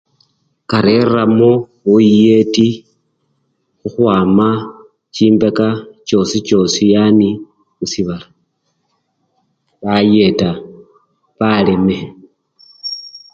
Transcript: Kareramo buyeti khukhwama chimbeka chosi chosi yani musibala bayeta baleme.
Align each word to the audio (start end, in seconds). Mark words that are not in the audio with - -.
Kareramo 0.69 1.51
buyeti 1.83 2.67
khukhwama 3.79 4.47
chimbeka 5.15 5.67
chosi 6.07 6.37
chosi 6.47 6.83
yani 6.93 7.29
musibala 7.79 8.27
bayeta 9.81 10.49
baleme. 11.39 11.97